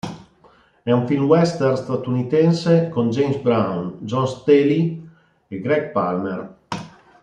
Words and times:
È 0.81 0.91
un 0.91 1.05
film 1.05 1.25
western 1.25 1.77
statunitense 1.77 2.89
con 2.89 3.11
James 3.11 3.37
Brown, 3.37 3.97
Joan 3.99 4.25
Staley 4.25 5.07
e 5.47 5.59
Gregg 5.61 5.91
Palmer. 5.91 6.55